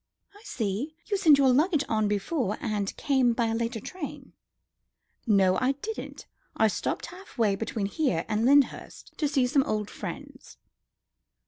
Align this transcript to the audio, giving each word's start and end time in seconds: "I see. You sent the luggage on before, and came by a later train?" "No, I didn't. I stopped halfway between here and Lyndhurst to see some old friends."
"I 0.33 0.41
see. 0.43 0.95
You 1.05 1.15
sent 1.15 1.37
the 1.37 1.47
luggage 1.47 1.83
on 1.87 2.07
before, 2.07 2.57
and 2.59 2.97
came 2.97 3.33
by 3.33 3.45
a 3.49 3.53
later 3.53 3.79
train?" 3.79 4.33
"No, 5.27 5.57
I 5.57 5.73
didn't. 5.73 6.25
I 6.57 6.69
stopped 6.69 7.05
halfway 7.05 7.55
between 7.55 7.85
here 7.85 8.25
and 8.27 8.43
Lyndhurst 8.43 9.13
to 9.17 9.27
see 9.27 9.45
some 9.45 9.61
old 9.65 9.91
friends." 9.91 10.57